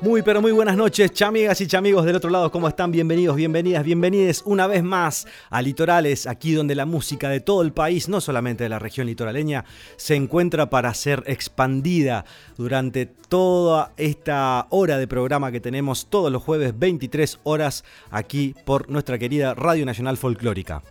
[0.00, 2.92] Muy pero muy buenas noches, chamigas y chamigos del otro lado, ¿cómo están?
[2.92, 7.72] Bienvenidos, bienvenidas, bienvenides una vez más a Litorales, aquí donde la música de todo el
[7.72, 9.64] país, no solamente de la región litoraleña,
[9.96, 12.24] se encuentra para ser expandida
[12.56, 18.88] durante toda esta hora de programa que tenemos todos los jueves 23 horas aquí por
[18.88, 20.84] nuestra querida Radio Nacional Folclórica.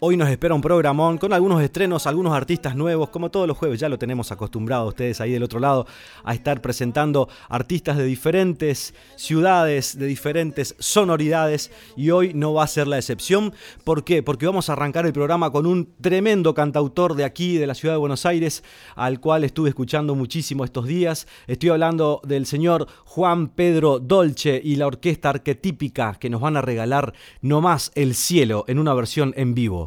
[0.00, 3.78] Hoy nos espera un programón con algunos estrenos, algunos artistas nuevos, como todos los jueves,
[3.78, 5.86] ya lo tenemos acostumbrado ustedes ahí del otro lado
[6.24, 12.66] a estar presentando artistas de diferentes ciudades, de diferentes sonoridades y hoy no va a
[12.66, 13.54] ser la excepción.
[13.84, 14.22] ¿Por qué?
[14.24, 17.94] Porque vamos a arrancar el programa con un tremendo cantautor de aquí, de la ciudad
[17.94, 18.64] de Buenos Aires,
[18.96, 21.28] al cual estuve escuchando muchísimo estos días.
[21.46, 26.62] Estoy hablando del señor Juan Pedro Dolce y la orquesta arquetípica que nos van a
[26.62, 29.83] regalar nomás el cielo en una versión en vivo.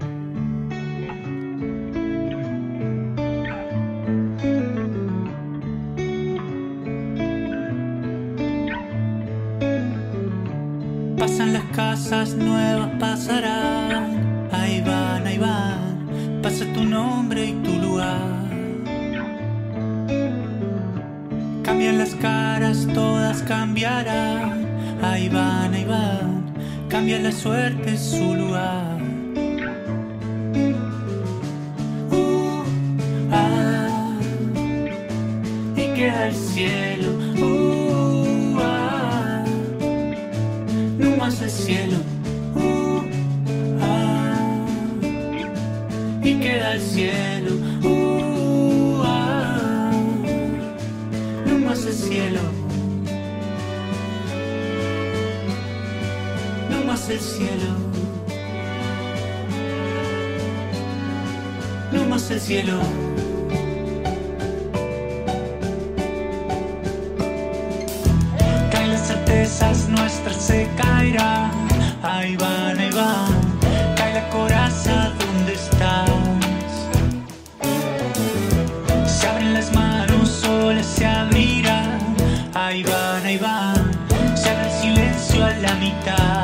[11.18, 14.48] Pasan las casas nuevas, pasarán.
[14.52, 16.42] Ahí van, ahí van.
[16.42, 18.48] Pasa tu nombre y tu lugar.
[21.64, 24.66] Cambian las caras, todas cambiarán.
[25.02, 26.46] Ahí van, ahí van.
[26.88, 28.98] Cambia la suerte, su lugar.
[35.98, 37.10] Queda el cielo.
[37.42, 39.44] Uh, ah,
[41.00, 41.98] no más el cielo.
[42.56, 43.02] Uh,
[43.82, 44.66] ah,
[46.24, 47.52] y queda el cielo.
[47.84, 49.92] Uh, ah,
[51.48, 52.42] no más el cielo.
[56.70, 57.87] No más el cielo.
[62.30, 62.82] El cielo.
[69.08, 71.52] certezas nuestras se caerán.
[72.04, 76.10] Ahí van, ahí van, cae la coraza donde estás.
[79.06, 82.00] Se abren las manos, solas se abrirán.
[82.54, 83.92] Ahí van, ahí van,
[84.36, 86.37] se abre el silencio a la mitad.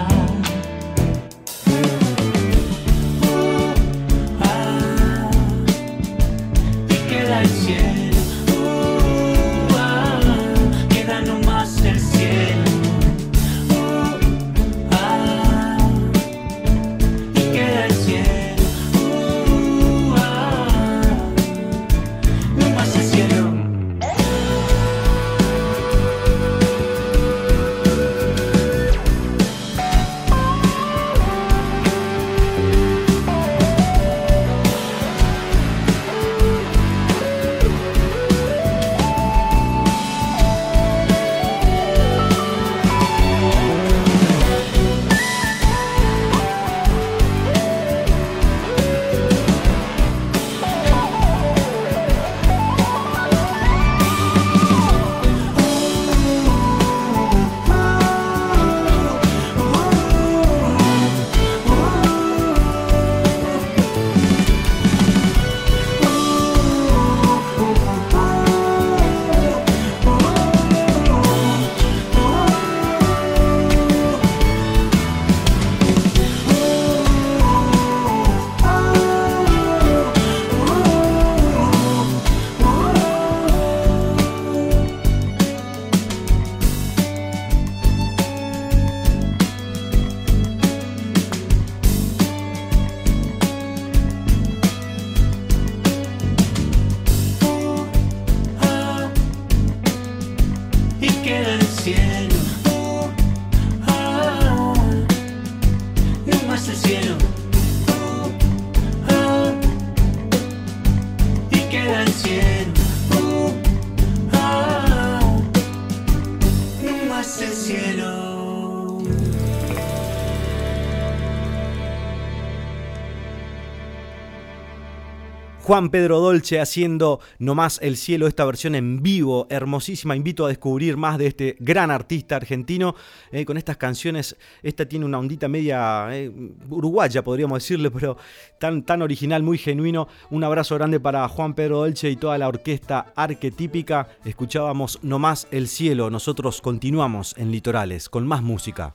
[125.73, 130.15] Juan Pedro Dolce haciendo nomás el cielo, esta versión en vivo, hermosísima.
[130.15, 132.93] Invito a descubrir más de este gran artista argentino
[133.31, 134.37] eh, con estas canciones.
[134.61, 136.31] Esta tiene una ondita media eh,
[136.69, 138.17] uruguaya, podríamos decirle, pero
[138.59, 140.07] tan, tan original, muy genuino.
[140.29, 144.09] Un abrazo grande para Juan Pedro Dolce y toda la orquesta arquetípica.
[144.25, 146.11] Escuchábamos nomás el cielo.
[146.11, 148.93] Nosotros continuamos en Litorales con más música.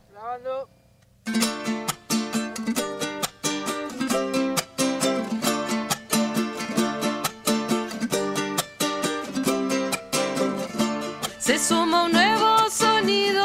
[11.59, 13.43] Se suma un nuevo sonido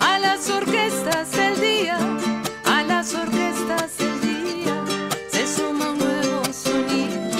[0.00, 1.96] a las orquestas del día,
[2.64, 4.84] a las orquestas del día.
[5.30, 7.30] Se suma un nuevo sonido.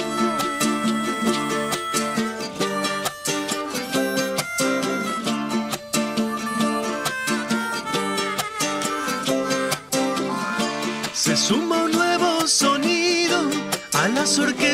[11.13, 13.41] Se suma un nuevo sonido
[13.93, 14.66] a las orquestas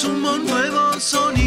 [0.00, 1.39] suma un nuevo sonido.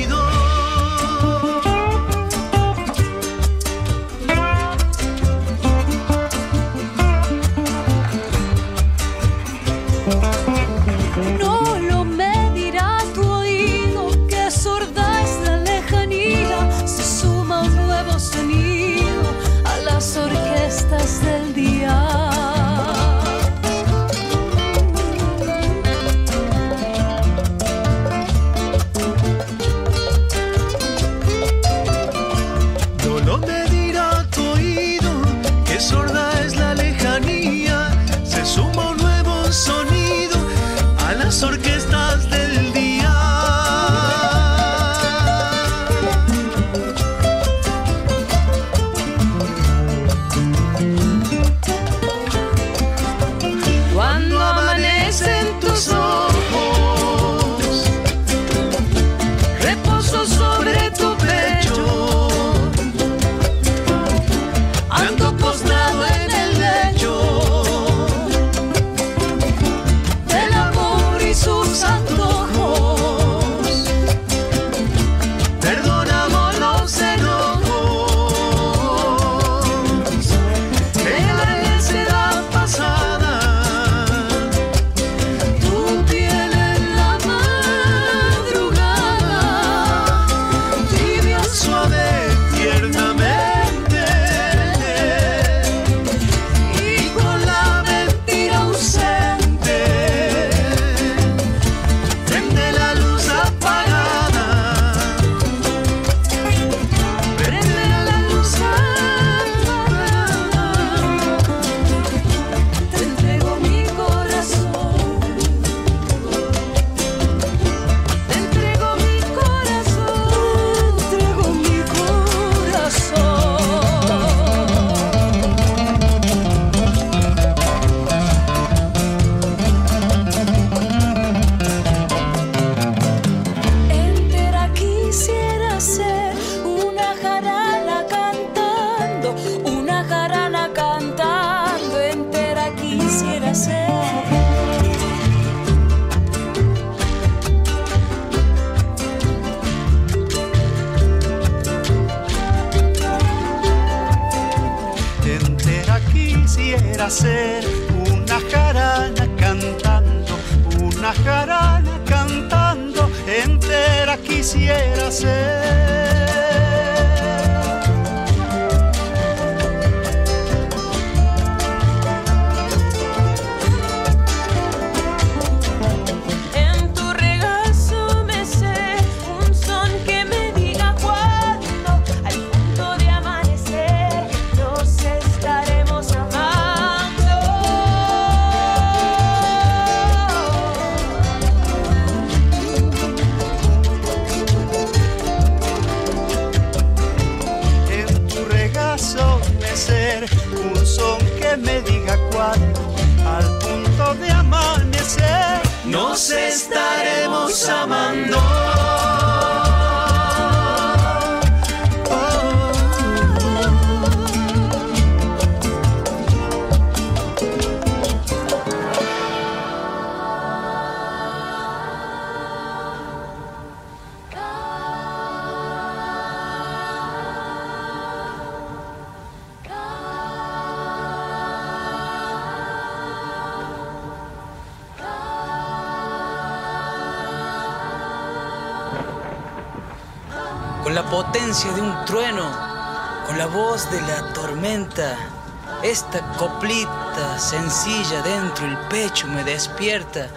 [245.94, 250.28] Esta coplita sencilla dentro el pecho me despierta.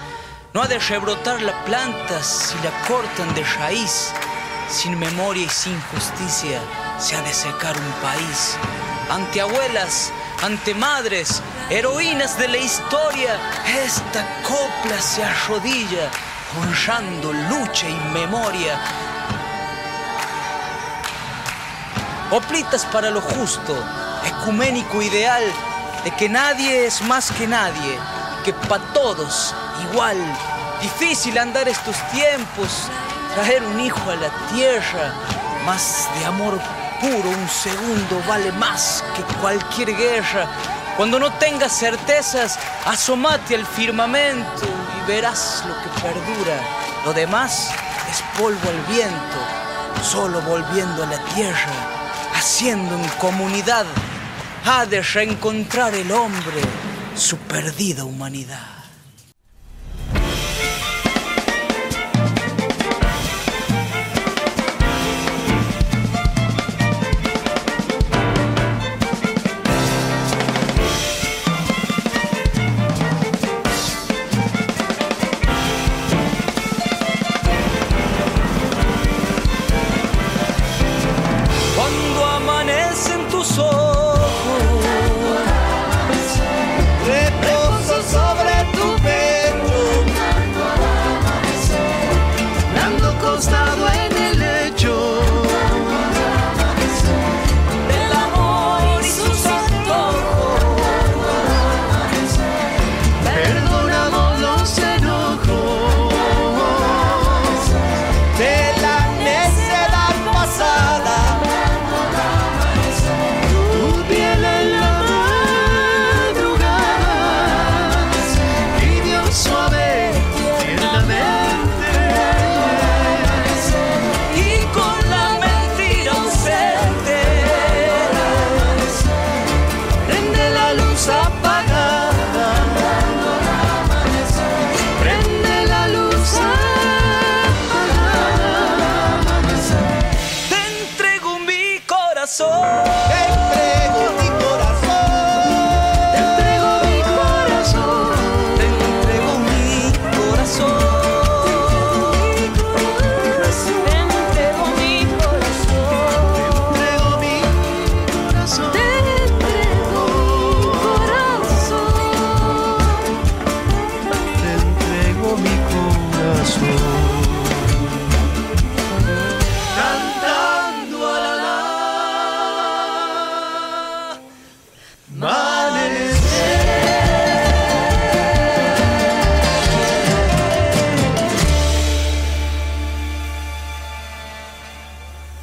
[0.53, 4.13] No ha de rebrotar la planta si la cortan de raíz.
[4.69, 6.61] Sin memoria y sin justicia
[6.99, 8.55] se ha de secar un país.
[9.09, 13.41] Ante abuelas, ante madres, heroínas de la historia,
[13.83, 16.11] esta copla se arrodilla,
[16.61, 18.79] honrando lucha y memoria.
[22.29, 23.75] Coplitas para lo justo,
[24.47, 25.43] ecuménico ideal
[26.05, 27.99] de que nadie es más que nadie,
[28.45, 29.53] que para todos
[29.91, 30.17] igual.
[30.81, 32.89] Difícil andar estos tiempos,
[33.35, 35.13] traer un hijo a la tierra,
[35.65, 36.61] más de amor
[37.01, 40.47] puro un segundo vale más que cualquier guerra.
[40.97, 46.57] Cuando no tengas certezas, asomate al firmamento y verás lo que perdura.
[47.05, 47.73] Lo demás
[48.09, 49.39] es polvo al viento,
[50.05, 51.73] solo volviendo a la tierra,
[52.33, 53.87] haciendo en comunidad,
[54.69, 56.61] ha de reencontrar el hombre
[57.15, 58.76] su perdida humanidad.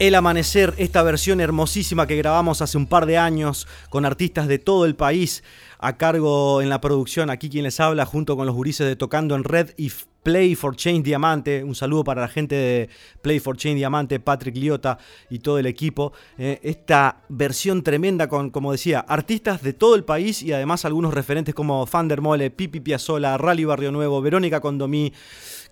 [0.03, 4.59] El Amanecer, esta versión hermosísima que grabamos hace un par de años con artistas de
[4.59, 5.45] todo el país
[5.79, 9.33] a cargo en la producción, aquí quien les habla, junto con los gurises de Tocando
[9.33, 11.63] en Red y Play for Change Diamante.
[11.63, 12.89] Un saludo para la gente de
[13.21, 14.97] Play for Change Diamante, Patrick Liota
[15.29, 16.11] y todo el equipo.
[16.37, 21.13] Eh, esta versión tremenda con, como decía, artistas de todo el país y además algunos
[21.13, 25.13] referentes como Fander Mole, Pipi Piazzola, Rally Barrio Nuevo, Verónica Condomí.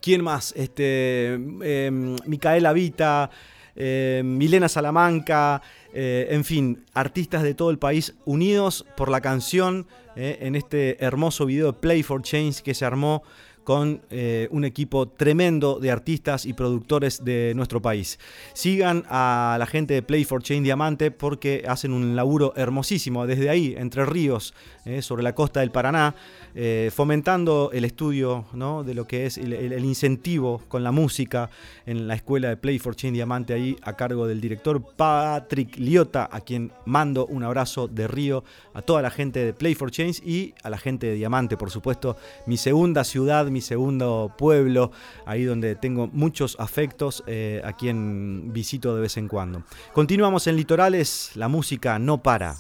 [0.01, 0.53] ¿Quién más?
[0.55, 3.29] Este, em, Micaela Vita.
[3.75, 5.61] Eh, Milena Salamanca,
[5.93, 11.03] eh, en fin, artistas de todo el país unidos por la canción eh, en este
[11.03, 13.23] hermoso video de Play for Change que se armó
[13.63, 14.01] con
[14.49, 18.19] un equipo tremendo de artistas y productores de nuestro país.
[18.53, 23.51] Sigan a la gente de Play for Chain Diamante porque hacen un laburo hermosísimo desde
[23.51, 24.55] ahí, entre ríos,
[25.01, 26.15] sobre la costa del Paraná,
[26.55, 28.83] eh, fomentando el estudio ¿no?
[28.83, 31.49] de lo que es el, incentivo con la música
[31.85, 36.29] en la escuela de Play for Chain Diamante, ahí a cargo del director Patrick Liota,
[36.31, 38.43] a quien mando un abrazo de río
[38.73, 41.71] a toda la gente de Play for Chains y a la gente de Diamante, por
[41.71, 44.91] supuesto, mi segunda ciudad, mi segundo pueblo,
[45.25, 49.63] ahí donde tengo muchos afectos, eh, a quien visito de vez en cuando.
[49.93, 52.55] Continuamos en Litorales, la música no para.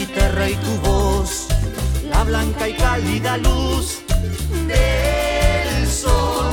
[0.00, 1.46] guitarra y tu voz,
[2.08, 4.00] la blanca y cálida luz
[4.66, 6.46] del sol.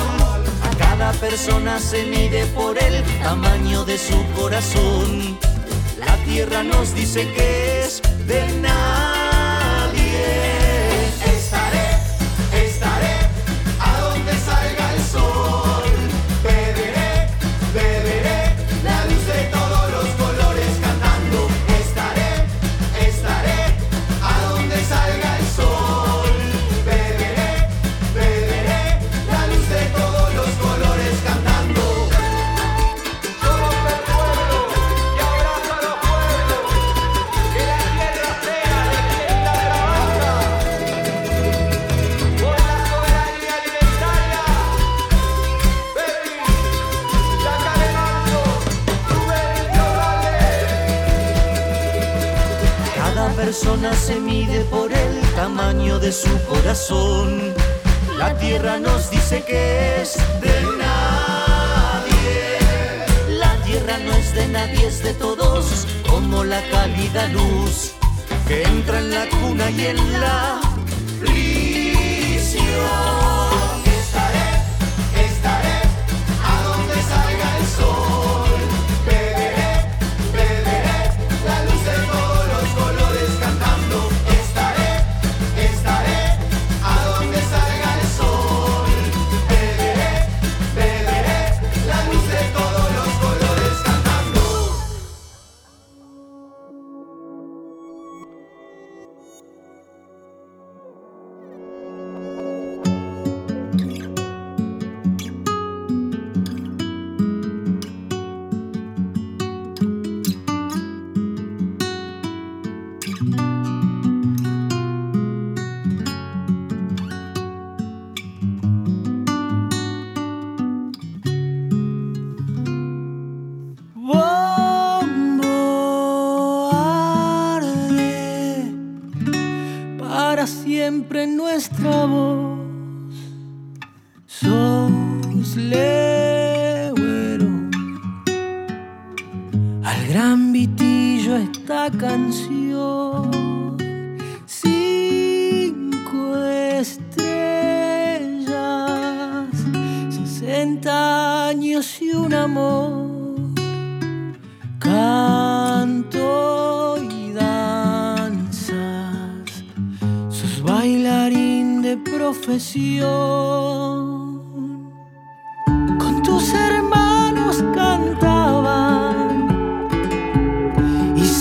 [0.63, 5.39] A cada persona se mide por el tamaño de su corazón.
[5.97, 9.16] La tierra nos dice que es de nada.
[53.77, 57.53] persona se mide por el tamaño de su corazón.
[58.17, 62.57] La tierra nos dice que es de nadie.
[63.38, 67.91] La tierra no es de nadie, es de todos, como la cálida luz
[68.48, 70.60] que entra en la cuna y en la
[71.19, 73.26] prisión.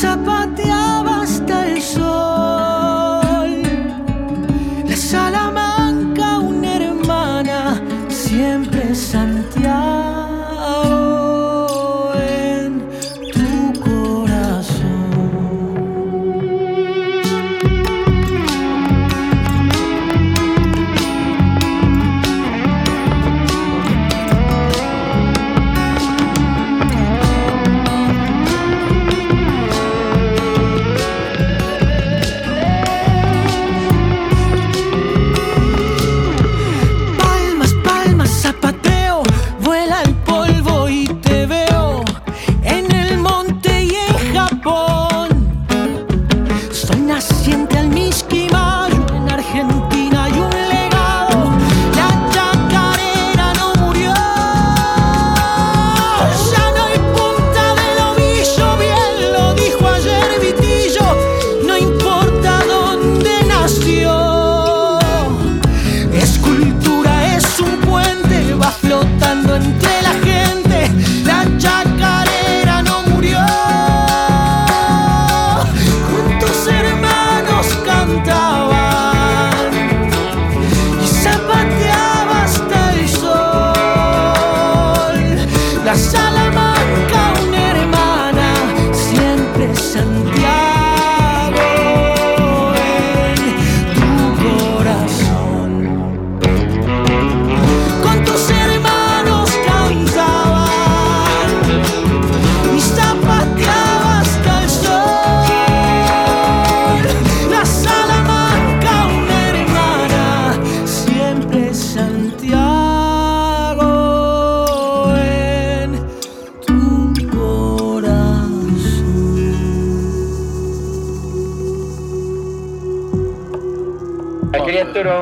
[0.06, 0.85] chapatea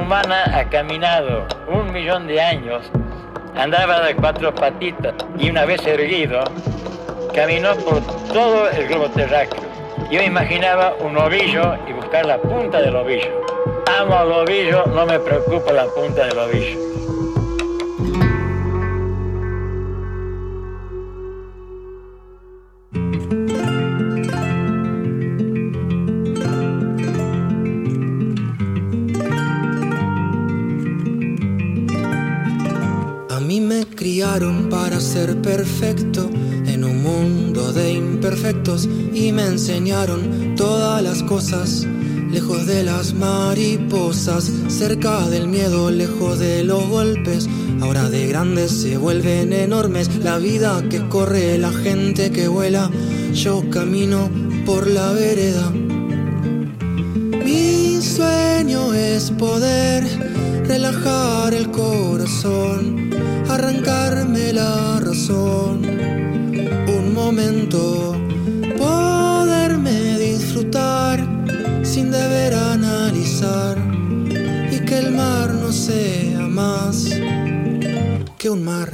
[0.05, 2.85] humana ha caminado un millón de años,
[3.57, 6.45] andaba de cuatro patitas y una vez erguido,
[7.35, 9.63] caminó por todo el globo terráqueo.
[10.11, 13.47] Yo imaginaba un ovillo y buscar la punta del ovillo.
[13.99, 16.84] Amo al ovillo, no me preocupa la punta del ovillo.
[35.33, 36.29] Perfecto
[36.67, 41.87] en un mundo de imperfectos y me enseñaron todas las cosas.
[42.31, 47.49] Lejos de las mariposas, cerca del miedo, lejos de los golpes.
[47.81, 50.15] Ahora de grandes se vuelven enormes.
[50.17, 52.91] La vida que corre, la gente que vuela.
[53.33, 54.29] Yo camino
[54.67, 55.71] por la vereda.
[57.45, 60.05] Mi sueño es poder
[60.67, 62.94] relajar el corazón
[63.55, 65.83] arrancarme la razón.
[66.99, 68.17] Un momento,
[68.77, 71.21] poderme disfrutar
[71.85, 73.79] sin deber analizar
[74.73, 77.11] y que el mar no sea más
[78.39, 78.94] que un mar.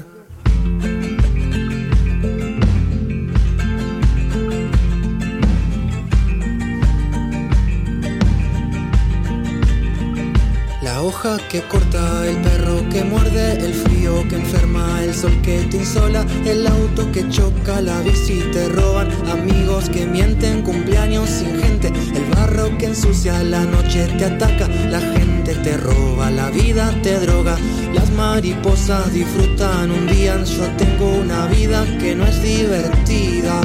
[11.03, 15.79] Hoja que corta, el perro que muerde, el frío que enferma, el sol que te
[15.79, 21.89] insola, el auto que choca, la bici te roban, amigos que mienten, cumpleaños sin gente,
[21.89, 27.19] el barro que ensucia, la noche te ataca, la gente te roba, la vida te
[27.21, 27.57] droga,
[27.95, 33.61] las mariposas disfrutan un día, yo tengo una vida que no es divertida.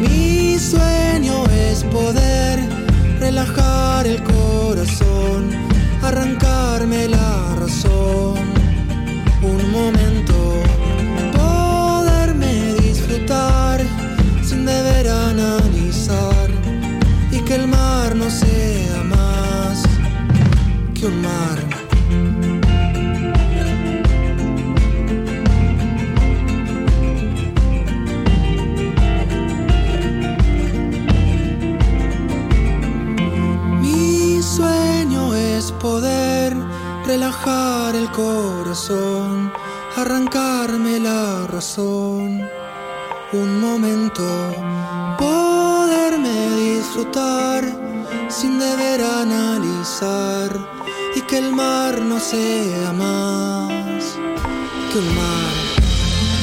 [0.00, 2.60] Mi sueño es poder
[3.18, 5.69] relajar el corazón
[6.02, 8.38] arrancarme la razón.
[9.42, 10.62] Un momento,
[11.32, 13.80] poderme disfrutar
[14.42, 16.48] sin deber analizar
[17.30, 19.82] y que el mar no sea más
[20.94, 21.69] que un mar.
[35.80, 36.54] Poder
[37.06, 39.50] relajar el corazón,
[39.96, 42.46] arrancarme la razón.
[43.32, 44.26] Un momento,
[45.18, 47.64] poderme disfrutar
[48.28, 50.50] sin deber analizar
[51.16, 54.18] y que el mar no sea más
[54.92, 55.54] que un mar.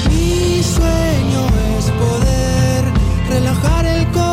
[0.10, 1.42] Mi sueño
[1.78, 2.84] es poder
[3.30, 4.27] relajar el corazón,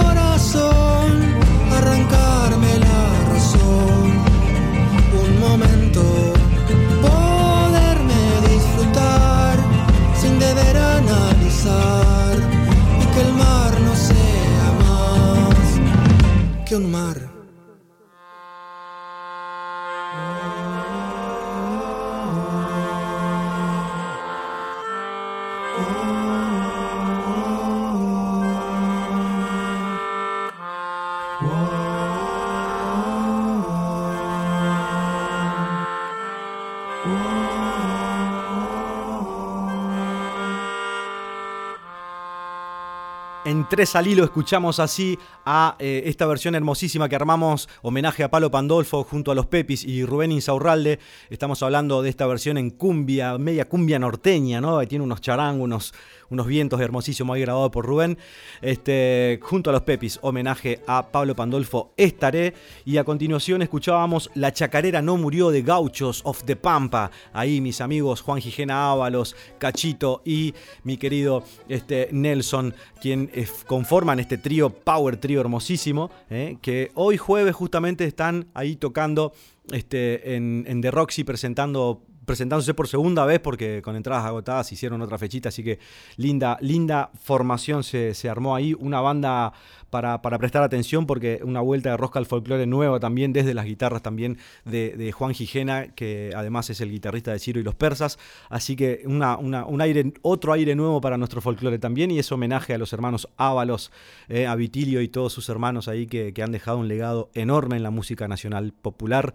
[43.75, 49.03] tres al escuchamos así a eh, esta versión hermosísima que armamos, homenaje a Palo Pandolfo
[49.03, 51.01] junto a los Pepis y Rubén Insaurralde.
[51.29, 54.87] Estamos hablando de esta versión en cumbia, media cumbia norteña, ¿no?
[54.87, 55.95] Tiene unos charangos, unos,
[56.31, 58.17] unos vientos hermosísimos ahí grabados por Rubén.
[58.63, 62.55] Este, junto a los Pepis, homenaje a Pablo Pandolfo, estaré.
[62.85, 67.11] Y a continuación escuchábamos La Chacarera no murió de Gauchos of the Pampa.
[67.33, 73.31] Ahí mis amigos Juan Gijena Ábalos, Cachito y mi querido este, Nelson, quien
[73.67, 79.33] conforman este trío, Power Trio hermosísimo, eh, que hoy jueves justamente están ahí tocando
[79.73, 85.03] este, en, en The Roxy presentando presentándose por segunda vez porque con entradas agotadas hicieron
[85.03, 85.79] otra fechita, así que
[86.17, 89.53] linda, linda formación se, armó ahí, una banda
[89.91, 94.03] para, prestar atención porque una vuelta de rosca al folclore nuevo también desde las guitarras
[94.03, 98.77] también de, Juan Gijena, que además es el guitarrista de Ciro y los Persas, así
[98.77, 102.79] que una, un aire, otro aire nuevo para nuestro folclore también y es homenaje a
[102.79, 103.93] los hermanos Ábalos,
[104.29, 107.83] eh, a Vitilio y todos sus hermanos ahí que, han dejado un legado enorme en
[107.83, 109.33] la música nacional popular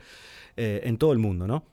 [0.58, 1.64] eh, en todo el mundo, ¿no?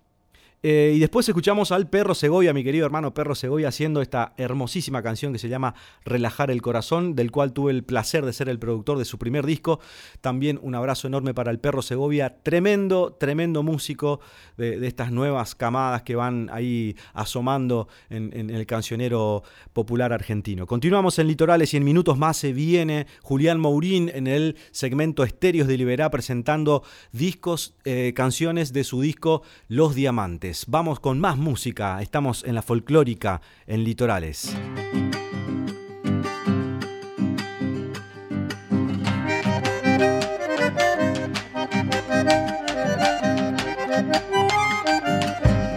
[0.69, 5.01] Eh, y después escuchamos al Perro Segovia, mi querido hermano Perro Segovia, haciendo esta hermosísima
[5.01, 8.59] canción que se llama Relajar el Corazón, del cual tuve el placer de ser el
[8.59, 9.79] productor de su primer disco.
[10.21, 14.19] También un abrazo enorme para el Perro Segovia, tremendo, tremendo músico
[14.57, 20.67] de, estas nuevas camadas que van ahí asomando en, en el cancionero popular argentino.
[20.67, 25.69] Continuamos en Litorales y en minutos más se viene Julián Mourín en el segmento Estéreos
[25.69, 30.56] de Liberá presentando discos, eh, canciones de su disco Los Diamantes.
[30.65, 34.57] Vamos con más música, estamos en la folclórica en Litorales.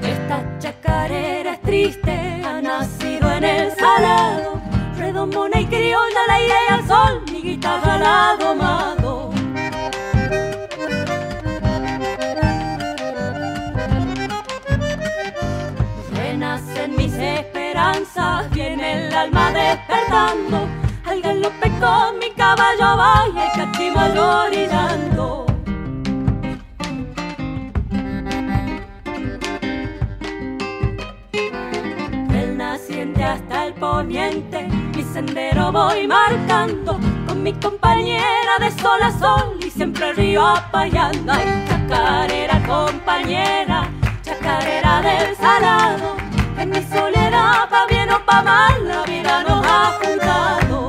[0.01, 4.61] Esta chacarera es triste, ha nacido en el salado,
[4.97, 8.98] redomona y criolla al aire y al sol, mi guitarra la ha
[18.19, 20.67] esperanzas, viene el alma despertando,
[21.05, 25.45] al galope con mi caballo vaya el cachimayo orillando.
[32.29, 39.11] Del naciente hasta el poniente, mi sendero voy marcando con mi compañera de sol a
[39.11, 41.31] sol y siempre río apayando.
[41.31, 43.89] Ay, chacarera compañera,
[44.21, 46.18] chacarera del salado,
[46.59, 50.88] en mi soledad pa' bien o pa' mal la vida nos ha juntado.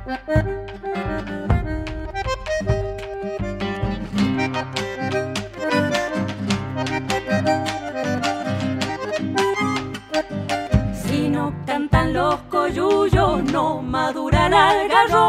[0.00, 0.08] Si
[11.28, 15.19] no cantan los coyullos, no madura la algarroba.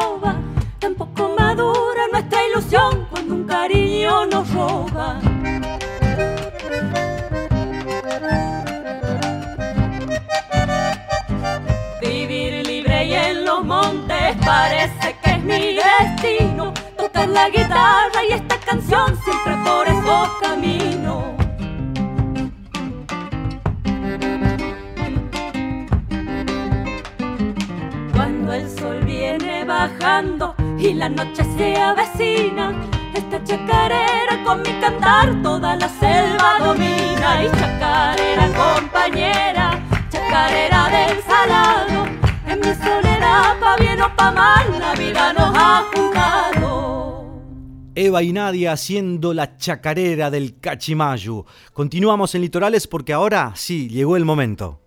[48.21, 51.43] Y Nadia haciendo la chacarera del Cachimayu.
[51.73, 54.79] Continuamos en Litorales porque ahora sí, llegó el momento.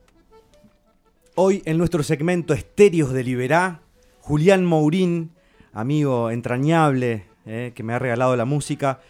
[1.35, 3.81] Hoy en nuestro segmento Estéreos de Liberá,
[4.21, 5.33] Julián Mourín,
[5.73, 9.01] amigo entrañable eh, que me ha regalado la música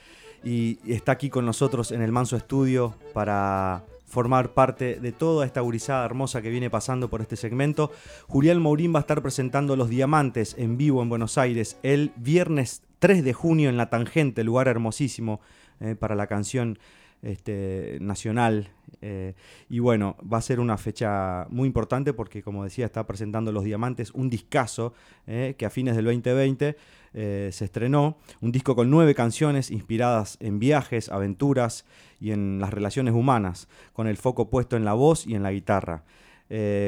[0.43, 5.61] y está aquí con nosotros en el Manso Estudio para formar parte de toda esta
[5.61, 7.91] gurizada hermosa que viene pasando por este segmento.
[8.29, 12.83] Julián Mourín va a estar presentando Los Diamantes en vivo en Buenos Aires el viernes
[13.05, 15.43] 3 de junio en La Tangente, lugar hermosísimo
[15.79, 16.79] eh, para la canción
[17.21, 18.71] este, nacional.
[19.03, 19.35] eh,
[19.69, 23.65] y bueno, va a ser una fecha muy importante porque, como decía, está presentando Los
[23.65, 24.95] Diamantes, un discazo
[25.27, 26.79] eh, que a fines del 2020
[27.13, 28.17] eh, se estrenó.
[28.41, 31.85] Un disco con nueve canciones inspiradas en viajes, aventuras
[32.21, 35.53] y en las relaciones humanas, con el foco puesto en la voz y en la
[35.53, 36.05] guitarra.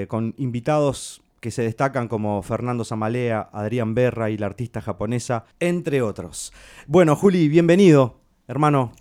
[0.08, 6.02] Con invitados que se destacan como Fernando Zamalea, Adrián Berra y la artista japonesa, entre
[6.02, 6.52] otros.
[6.86, 8.92] Bueno, Juli, bienvenido, hermano.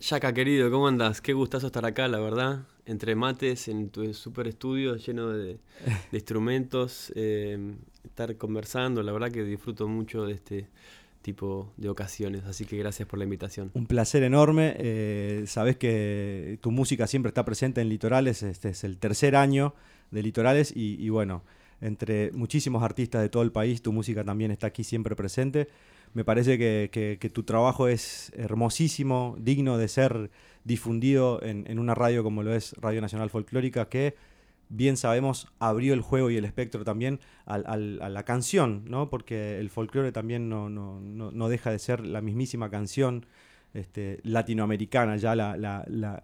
[0.00, 1.20] Yaka, querido, ¿cómo andas?
[1.20, 2.66] Qué gustazo estar acá, la verdad.
[2.86, 5.60] Entre mates, en tu super estudio lleno de, de
[6.12, 9.02] instrumentos, eh, estar conversando.
[9.04, 10.68] La verdad que disfruto mucho de este
[11.22, 12.44] tipo de ocasiones.
[12.44, 13.70] Así que gracias por la invitación.
[13.74, 14.74] Un placer enorme.
[14.78, 18.42] Eh, sabes que tu música siempre está presente en Litorales.
[18.42, 19.74] Este es el tercer año
[20.12, 21.42] de Litorales y, y bueno,
[21.80, 25.66] entre muchísimos artistas de todo el país, tu música también está aquí siempre presente.
[26.14, 26.88] Me parece que,
[27.32, 30.30] tu trabajo es hermosísimo, digno de ser
[30.62, 34.14] difundido en, una radio como lo es Radio Nacional Folclórica, que
[34.68, 37.64] bien sabemos abrió el juego y el espectro también al-
[38.00, 39.10] a la canción, ¿no?
[39.10, 43.26] porque el folclore también no, no- no- no deja de ser la mismísima canción
[43.74, 45.56] este, latinoamericana, ya la-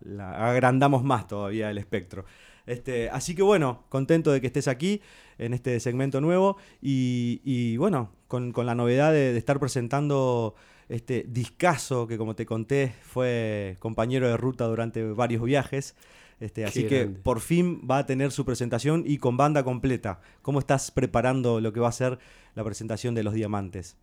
[0.03, 2.25] la agrandamos más todavía el espectro.
[2.69, 5.01] Este, así que bueno, contento de que estés aquí
[5.39, 10.55] en este segmento nuevo y, y bueno, con, con, la novedad de, de, estar presentando
[10.91, 15.97] este discazo que como te conté fue compañero de ruta durante varios viajes.
[16.41, 20.21] Este, así que por fin va a tener su presentación y con banda completa.
[20.43, 22.19] ¿Cómo estás preparando lo que va a ser
[22.55, 23.97] la presentación de Los Diamantes?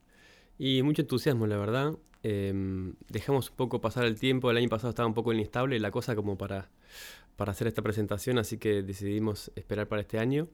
[0.57, 1.93] Y mucho entusiasmo, la verdad.
[2.23, 4.51] Eh, dejamos un poco pasar el tiempo.
[4.51, 6.69] El año pasado estaba un poco inestable la cosa como para,
[7.35, 10.47] para hacer esta presentación, así que decidimos esperar para este año.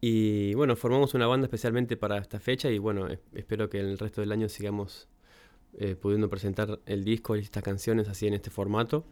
[0.00, 4.22] Y bueno, formamos una banda especialmente para esta fecha y bueno, espero que el resto
[4.22, 5.08] del año sigamos
[5.78, 9.04] eh, pudiendo presentar el disco y estas canciones así en este formato.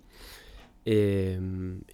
[0.87, 1.39] Eh,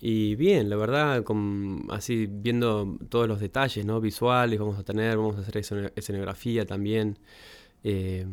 [0.01, 4.01] y bien, la verdad, con, así viendo todos los detalles ¿no?
[4.01, 5.57] visuales, vamos a tener, vamos a hacer
[5.97, 7.19] escenografía también.
[7.87, 8.27] Eh,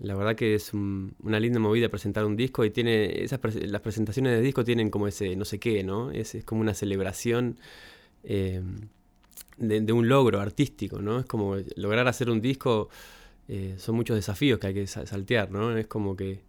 [0.00, 3.80] la verdad que es un, una linda movida presentar un disco y tiene esas las
[3.80, 6.10] presentaciones de disco tienen como ese no sé qué, ¿no?
[6.10, 7.58] Es, es como una celebración
[8.22, 8.62] eh,
[9.56, 11.20] de, un logro artístico, ¿no?
[11.20, 12.90] Es como lograr hacer un disco,
[13.48, 15.76] eh, son muchos desafíos que hay que saltear, ¿no?
[15.76, 16.42] Es como que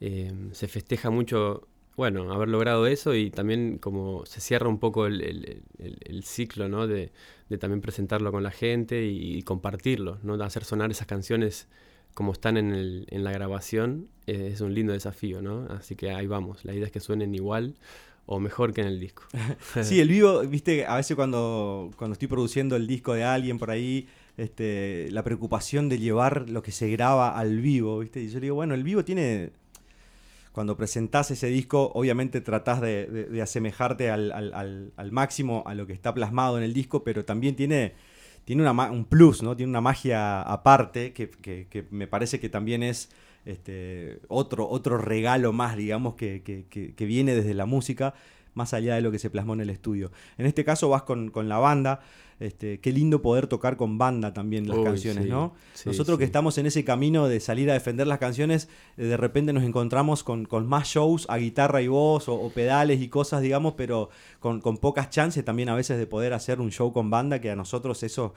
[0.00, 5.62] se festeja mucho, bueno, haber logrado eso y también como se cierra un poco el,
[5.78, 6.88] el, ciclo, ¿no?
[6.88, 7.12] De,
[7.48, 10.36] de, también presentarlo con la gente y, y compartirlo, ¿no?
[10.36, 11.68] De hacer sonar esas canciones
[12.14, 15.66] como están en, el, en la grabación, eh, es un lindo desafío, ¿no?
[15.70, 16.64] Así que ahí vamos.
[16.64, 17.74] La idea es que suenen igual
[18.26, 19.24] o mejor que en el disco.
[19.82, 23.70] sí, el vivo, viste, a veces cuando, cuando estoy produciendo el disco de alguien por
[23.70, 28.40] ahí, este, la preocupación de llevar lo que se graba al vivo, viste, y yo
[28.40, 29.50] digo, bueno, el vivo tiene...
[30.52, 35.94] Cuando presentás ese disco, obviamente tratás de, asemejarte al, al, al máximo a lo que
[35.94, 37.94] está plasmado en el disco, pero también tiene
[38.44, 39.56] tiene una, un plus, ¿no?
[39.56, 43.10] Tiene una magia aparte que, que, me parece que también es
[43.44, 48.14] este, otro, otro regalo más, digamos, que, que, viene desde la música,
[48.54, 50.10] más allá de lo que se plasmó en el estudio.
[50.38, 52.00] En este caso vas con, con la banda.
[52.40, 55.54] Este, qué lindo poder tocar con banda también las Uy, canciones, sí, ¿no?
[55.74, 56.18] Sí, Nosotros sí.
[56.18, 59.62] que estamos en ese camino de salir a defender las canciones, eh, de repente nos
[59.62, 63.74] encontramos con, con, más shows a guitarra y voz o, o pedales y cosas, digamos,
[63.76, 64.10] pero
[64.40, 67.50] con, con, pocas chances también a veces de poder hacer un show con banda, que
[67.50, 68.34] a nosotros eso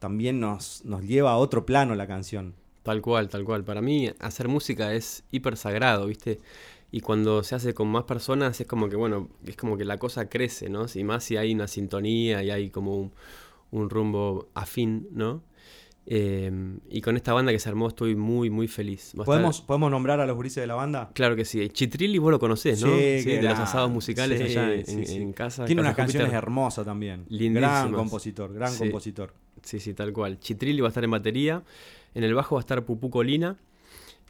[0.00, 2.54] también nos, nos lleva a otro plano la canción.
[2.82, 3.64] Tal cual, tal cual.
[3.64, 6.40] Para mí hacer música es hiper sagrado, ¿viste?
[6.90, 9.98] Y cuando se hace con más personas es como que bueno es como que la
[9.98, 13.12] cosa crece no y más si hay una sintonía y hay como un,
[13.70, 15.42] un rumbo afín no
[16.08, 16.52] eh,
[16.88, 19.12] y con esta banda que se armó estoy muy muy feliz.
[19.24, 19.66] ¿Podemos, estar...
[19.66, 21.10] ¿Podemos nombrar a los gurises de la banda?
[21.12, 21.68] claro que sí.
[21.68, 22.94] Chitrilli vos lo conocés ¿no?
[22.94, 25.96] Sí, sí de los asados musicales sí, allá en, sí, en, casa tiene casa unas
[25.96, 27.24] canciones hermosas también.
[27.28, 27.82] Lindísimas.
[27.82, 29.34] gran compositor gran compositor.
[29.62, 30.38] Sí sí tal cual.
[30.38, 31.64] Chitrilli va a estar en batería.
[32.14, 33.56] En el bajo va a estar Pupú Colina.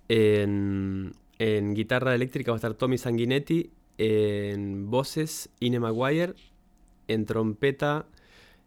[0.09, 3.71] En en guitarra eléctrica va a estar Tommy Sanguinetti.
[3.99, 6.35] En voces, Ine Maguire.
[7.09, 8.07] En trompeta,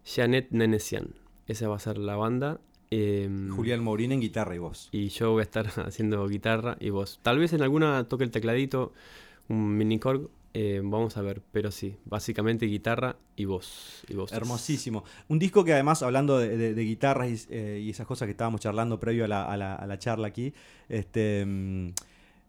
[0.04, 1.14] Janet Nenesian.
[1.46, 2.60] Esa va a ser la banda.
[2.90, 4.88] Eh, Julián Mourín en guitarra y voz.
[4.92, 7.20] Y yo voy a estar haciendo guitarra y voz.
[7.22, 8.92] Tal vez en alguna toque el tecladito,
[9.48, 10.28] un minicorg.
[10.52, 14.02] Eh, vamos a ver, pero sí, básicamente guitarra y voz.
[14.08, 14.36] Y voces.
[14.36, 15.04] Hermosísimo.
[15.28, 18.32] Un disco que además, hablando de, de, de guitarras y, eh, y, esas cosas que
[18.32, 20.52] estábamos charlando previo a la, a la, a la charla aquí,
[20.88, 21.44] este...
[21.46, 21.90] Mmm,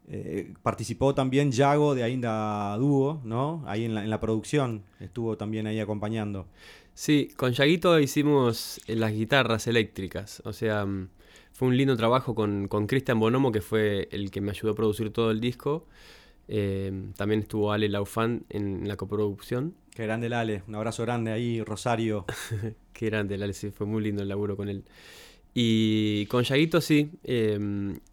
[0.08, 3.62] eh, participó también Yago de Ainda Dúo, ¿no?
[3.66, 6.46] Ahí en la, en la, producción, estuvo también ahí acompañando.
[6.94, 11.08] Sí, con Yaguito hicimos eh, las guitarras eléctricas, o sea, mm,
[11.52, 15.12] fue un lindo trabajo con Cristian Bonomo, que fue el que me ayudó a producir
[15.12, 15.86] todo el disco.
[16.48, 19.74] Eh, también estuvo Ale Laufan en la coproducción.
[19.94, 22.26] Qué grande el Ale, un abrazo grande ahí, Rosario.
[22.92, 24.84] Qué grande el Ale, sí, fue muy lindo el laburo con él.
[25.54, 27.58] Y con Yaguito sí, eh,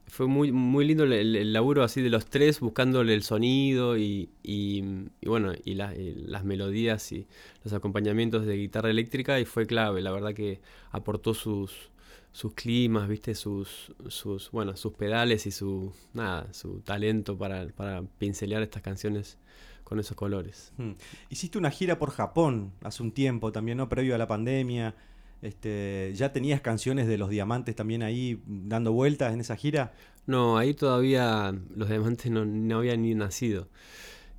[0.10, 4.84] fue muy, muy lindo el, laburo así de los tres, buscándole el sonido y, y,
[5.26, 7.28] bueno, y, y, las melodías y
[7.64, 11.92] los acompañamientos de guitarra eléctrica y fue clave, la verdad que aportó sus,
[12.32, 18.04] sus climas, viste, sus, sus, bueno, sus pedales y su, nada, su talento para, para
[18.18, 19.38] pincelear estas canciones
[19.84, 20.72] con esos colores.
[20.78, 20.92] Hmm.
[21.30, 23.90] Hiciste una gira por Japón hace un tiempo también, ¿no?
[23.90, 24.96] Previo a la pandemia.
[25.42, 29.94] Este, ¿Ya tenías canciones de los diamantes también ahí dando vueltas en esa gira?
[30.26, 33.68] No, ahí todavía los diamantes no, no habían ni nacido.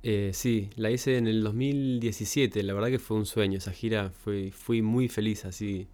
[0.03, 4.09] Eh, sí, la hice en el 2017, la verdad que fue un sueño, esa gira
[4.09, 5.87] fui, fui muy feliz así.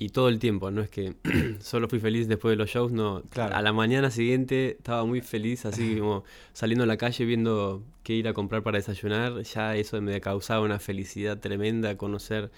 [0.00, 1.14] Y todo el tiempo, no es que
[1.60, 3.22] solo fui feliz después de los shows, no.
[3.30, 3.56] Claro.
[3.56, 8.14] A la mañana siguiente estaba muy feliz, así como saliendo a la calle viendo qué
[8.14, 9.42] ir a comprar para desayunar.
[9.42, 12.50] Ya eso me causaba una felicidad tremenda conocer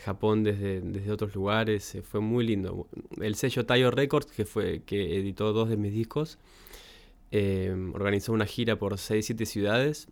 [0.00, 2.88] Japón desde, desde otros lugares, eh, fue muy lindo.
[3.20, 6.38] El sello Tayo Records, que, fue, que editó dos de mis discos,
[7.30, 10.08] eh, organizó una gira por 6-7 ciudades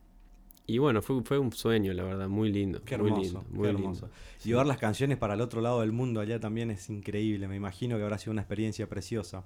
[0.68, 2.80] Y bueno, fue, fue un sueño, la verdad, muy lindo.
[2.84, 4.06] Qué muy hermoso, lindo, qué muy hermoso.
[4.06, 4.18] lindo.
[4.44, 7.48] Llevar las canciones para el otro lado del mundo allá también es increíble.
[7.48, 9.44] Me imagino que habrá sido una experiencia preciosa.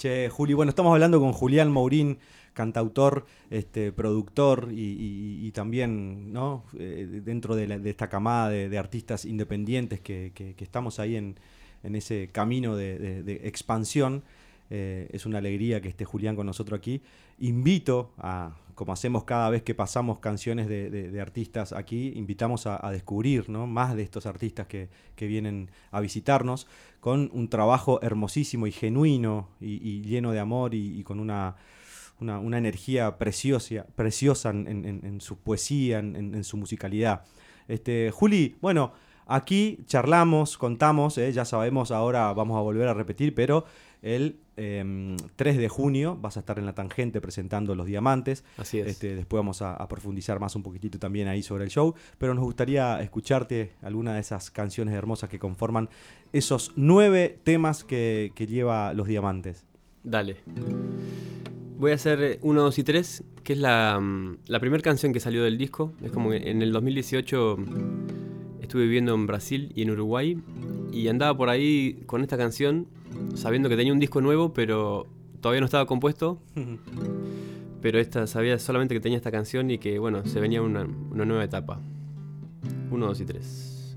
[0.00, 2.20] Che, Juli, bueno, estamos hablando con Julián Mourín,
[2.54, 6.64] cantautor, este, productor y, también ¿no?
[6.78, 11.36] Eh, dentro de, la- de esta camada de, artistas independientes que, estamos ahí en,
[11.82, 14.22] ese camino de expansión.
[14.70, 17.02] Eh, es una alegría que esté Julián con nosotros aquí.
[17.38, 22.84] Invito a, como hacemos cada vez que pasamos canciones de, de- artistas aquí, invitamos a,
[22.86, 23.66] a descubrir ¿no?
[23.66, 26.66] más de estos artistas que, que vienen a visitarnos
[27.00, 31.56] con un trabajo hermosísimo y genuino y, lleno de amor y, con una,
[32.20, 37.24] una, una energía preciosa, preciosa en, en- su poesía, en, en- en su musicalidad.
[37.68, 38.92] Este, Juli, bueno,
[39.26, 43.64] aquí charlamos, contamos, eh, ya sabemos, ahora vamos a volver a repetir, pero
[44.02, 48.44] el em, 3 de junio vas a estar en la tangente presentando Los Diamantes.
[48.56, 48.86] Así es.
[48.86, 52.34] Este, después vamos a, a profundizar más un poquitito también ahí sobre el show, pero
[52.34, 55.88] nos gustaría escucharte alguna de esas canciones hermosas que conforman
[56.32, 59.64] esos nueve temas que, que lleva Los Diamantes.
[60.02, 60.36] Dale.
[61.78, 65.20] Voy a hacer 1, 2 y 3, que es la, mm, la primera canción que
[65.20, 65.92] salió del disco.
[66.02, 67.56] Es como que en el 2018
[68.60, 70.38] estuve viviendo en Brasil y en Uruguay
[70.92, 72.86] y andaba por ahí con esta canción
[73.34, 75.06] sabiendo que tenía un disco nuevo, pero
[75.40, 76.38] todavía no estaba compuesto.
[77.82, 81.24] Pero esta, sabía solamente que tenía esta canción y que, bueno, se venía una, una
[81.24, 81.80] nueva etapa.
[82.90, 83.96] 1, 2 y 3.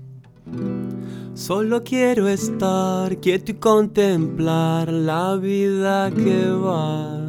[1.34, 7.20] Solo quiero estar quieto y contemplar la vida que va.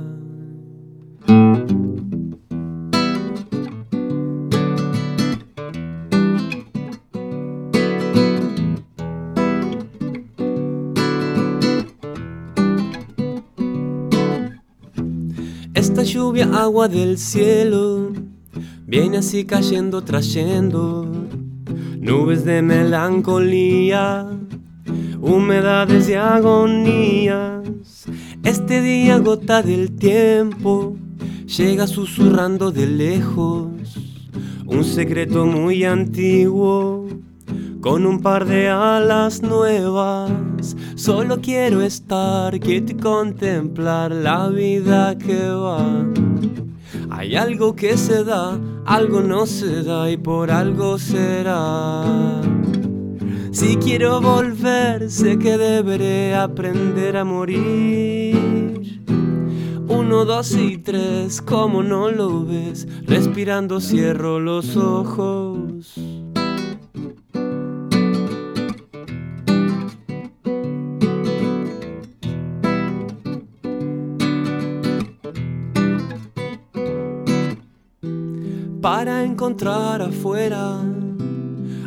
[16.41, 18.11] Agua del cielo,
[18.85, 21.09] viene así cayendo, trayendo
[21.99, 24.27] nubes de melancolía,
[25.21, 27.63] humedades y agonías.
[28.43, 30.95] Este día, gota del tiempo,
[31.57, 33.71] llega susurrando de lejos,
[34.65, 37.07] un secreto muy antiguo,
[37.81, 40.31] con un par de alas nuevas.
[41.05, 46.03] Solo quiero estar quieto y contemplar la vida que va.
[47.11, 52.41] Hay algo que se da, algo no se da y por algo será.
[53.51, 59.03] Si quiero volver, sé que deberé aprender a morir.
[59.87, 65.93] Uno, dos y tres, como no lo ves, respirando cierro los ojos.
[78.97, 80.79] Para encontrar afuera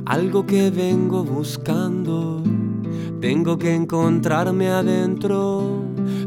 [0.04, 2.42] algo que vengo buscando.
[3.18, 5.84] Tengo que encontrarme adentro,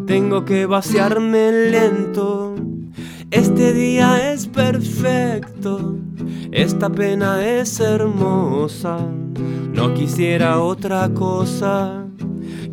[0.08, 2.56] tengo que vaciarme lento.
[3.30, 6.00] Este día es perfecto,
[6.52, 8.98] esta pena es hermosa.
[9.76, 12.08] No quisiera otra cosa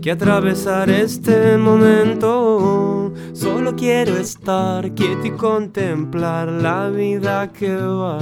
[0.08, 3.12] que atravesar este momento.
[3.34, 8.18] Solo quiero estar quieto y contemplar la vida que va.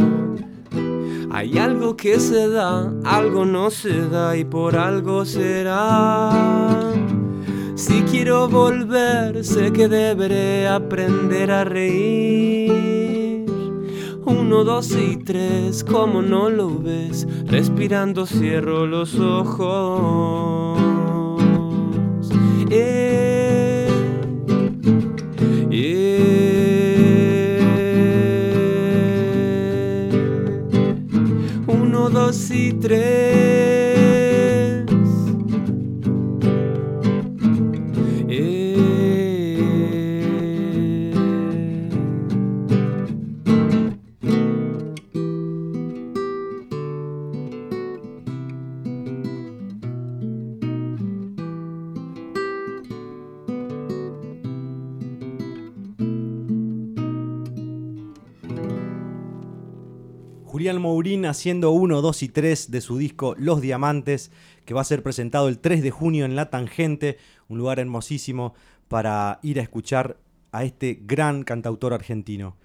[1.30, 6.32] Hay algo que se da, algo no se da y por algo será.
[7.76, 13.47] Si quiero volver, sé que deberé aprender a reír.
[14.24, 20.86] Uno, dos y tres, como no lo ves, respirando cierro los ojos.
[22.70, 23.88] Eh.
[31.66, 33.45] Uno, dos y tres.
[60.97, 64.30] Mourín haciendo 1, 2 y 3 de su disco Los Diamantes,
[64.64, 67.18] que va a ser presentado el 3 de junio en La Tangente,
[67.49, 68.55] un lugar hermosísimo
[68.88, 70.16] para ir a escuchar
[70.53, 72.57] a este gran cantautor argentino.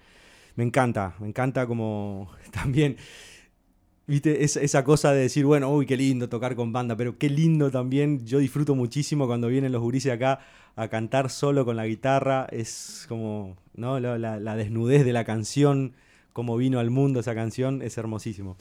[0.56, 2.96] Me encanta, me encanta como también,
[4.06, 7.28] viste, Es- esa cosa de decir, bueno, uy, qué lindo tocar con banda, pero qué
[7.28, 10.40] lindo también, yo disfruto muchísimo cuando vienen los gurises acá
[10.74, 14.00] a cantar solo con la guitarra, es como, ¿no?
[14.00, 15.92] La desnudez de la canción
[16.32, 18.56] cómo vino al mundo esa canción, es hermosísimo.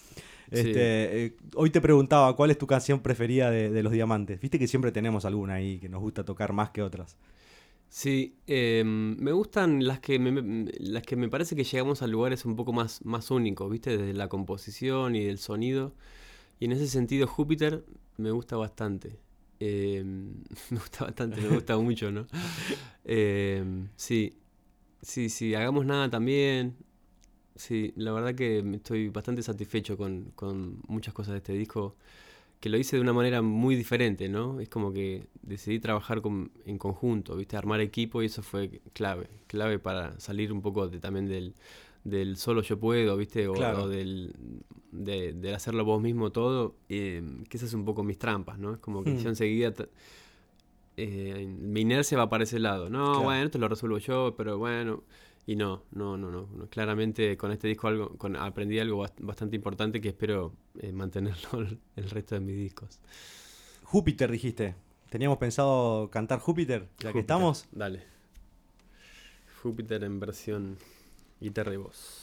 [0.51, 0.57] Sí.
[0.59, 4.39] Este, eh, hoy te preguntaba cuál es tu canción preferida de, de Los Diamantes.
[4.41, 7.17] Viste que siempre tenemos alguna ahí que nos gusta tocar más que otras.
[7.89, 12.07] Sí, em, me gustan las que me, me- las que me parece que llegamos a
[12.07, 13.97] lugares un poco más, más únicos, ¿viste?
[13.97, 15.93] Desde la composición y el sonido.
[16.59, 17.85] Y en ese sentido, Júpiter
[18.17, 19.19] me gusta bastante.
[19.59, 20.35] Em,
[20.71, 22.27] me gusta bastante, me gusta mucho, ¿no?
[23.05, 24.37] Em, sí,
[25.01, 26.77] sí, sí, hagamos nada también.
[27.55, 31.95] Sí, la verdad que estoy bastante satisfecho con, con muchas cosas de este disco
[32.59, 34.59] que lo hice de una manera muy diferente, ¿no?
[34.61, 37.57] Es como que decidí trabajar con- en conjunto, ¿viste?
[37.57, 41.55] Armar equipo y eso fue clave, clave para salir un poco de- también del,
[42.03, 43.47] del solo yo puedo, ¿viste?
[43.47, 43.83] O, Claro.
[43.83, 44.33] o del
[44.91, 48.73] de, de hacerlo vos mismo todo, eh, que esas son un poco mis trampas, ¿no?
[48.75, 49.17] Es como que Hmm.
[49.23, 49.73] yo enseguida...
[50.97, 52.89] eh, mi inercia va para ese lado.
[52.89, 53.23] No, Claro.
[53.23, 55.03] bueno, esto lo resuelvo yo, pero bueno...
[55.45, 56.47] Y no, no, no, no.
[56.69, 61.67] Claramente con este disco algo, con, aprendí algo bast- bastante importante que espero eh, mantenerlo
[61.95, 62.99] el, resto de mis discos.
[63.83, 64.75] Júpiter, dijiste.
[65.09, 67.67] Teníamos pensado cantar Júpiter, ya que estamos.
[67.71, 68.03] Dale.
[69.61, 70.77] Júpiter en versión
[71.41, 72.20] guitarra y voz.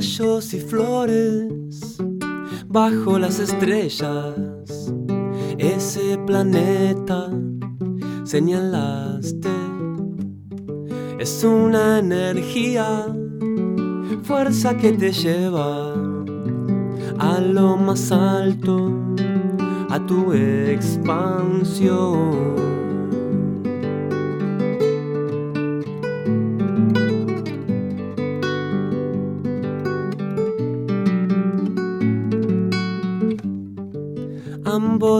[0.00, 1.98] Y flores
[2.68, 4.36] bajo las estrellas.
[5.58, 7.28] Ese planeta
[8.22, 9.48] señalaste
[11.18, 13.12] es una energía,
[14.22, 15.94] fuerza que te lleva
[17.18, 18.92] a lo más alto,
[19.90, 21.08] a tu expansión.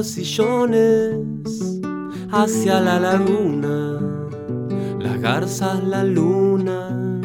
[0.08, 1.80] Sillones
[2.30, 4.00] hacia la laguna,
[4.98, 7.20] las garzas, la luna,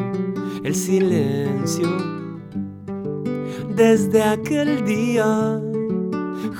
[0.63, 1.87] el silencio.
[3.75, 5.59] Desde aquel día,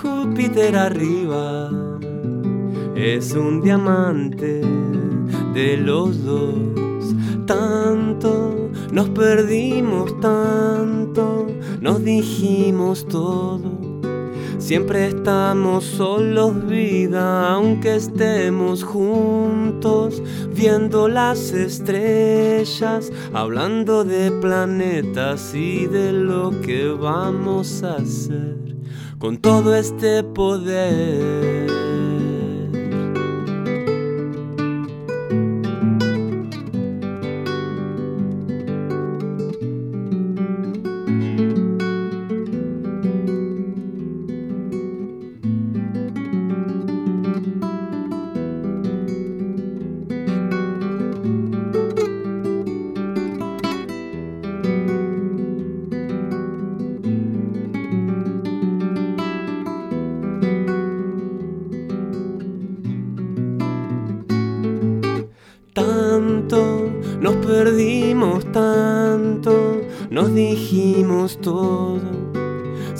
[0.02, 1.70] Júpiter arriba
[2.96, 4.62] es un diamante
[5.54, 6.56] de los dos.
[7.46, 11.48] Tanto nos perdimos, tanto
[11.82, 13.73] nos dijimos todo.
[14.64, 20.24] Siempre estamos solos, vida, aunque estemos juntos,
[20.56, 28.56] viendo las estrellas, hablando de planetas y de lo que vamos a hacer
[29.20, 31.63] con todo este poder.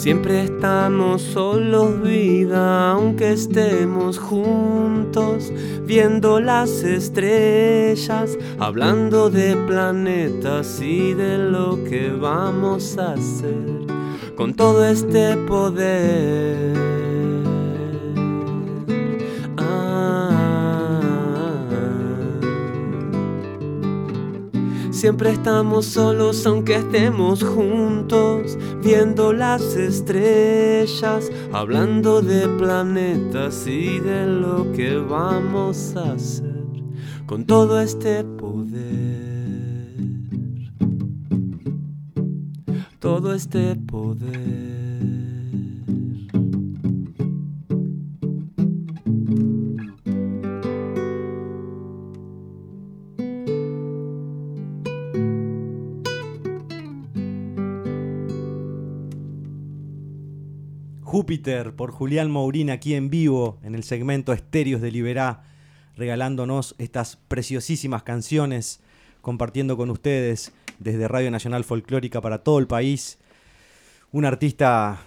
[0.04, 5.50] Siempre estamos solos, vida, aunque estemos juntos,
[5.86, 13.86] viendo las estrellas, hablando de planetas y de lo que vamos a hacer
[14.36, 16.74] con todo este poder.
[25.04, 28.43] Siempre estamos solos aunque estemos juntos,
[28.84, 36.54] viendo las estrellas, hablando de planetas y de lo que vamos a hacer
[37.26, 39.24] con todo este poder.
[42.98, 44.73] Todo este poder.
[61.38, 65.42] Por Julián Mourín aquí en vivo en el segmento Estéreos de Liberá,
[65.96, 68.80] regalándonos estas preciosísimas canciones,
[69.20, 73.18] compartiendo con ustedes desde Radio Nacional Folclórica para todo el país.
[74.12, 75.00] Un artista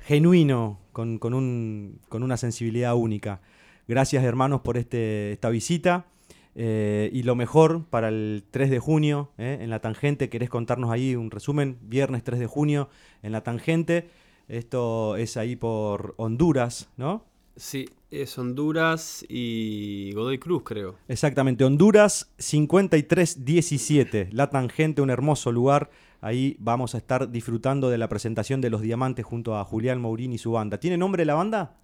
[0.00, 3.40] genuino, con, con un- con una sensibilidad única.
[3.88, 6.06] Gracias hermanos por este, esta visita.
[6.54, 10.28] eh, y lo mejor para el 3 de junio eh, en la tangente.
[10.28, 11.78] ¿Querés contarnos ahí un resumen?
[11.80, 12.90] Viernes 3 de junio
[13.22, 14.10] en la tangente.
[14.48, 17.24] Esto es ahí por Honduras, ¿no?
[17.56, 20.96] Sí, es Honduras y Godoy Cruz, creo.
[21.08, 25.90] Exactamente, Honduras 5317, La Tangente, un hermoso lugar.
[26.20, 30.32] Ahí vamos a estar disfrutando de la presentación de Los Diamantes junto a Julián Mourín
[30.32, 30.78] y su banda.
[30.78, 31.76] ¿Tiene nombre la banda?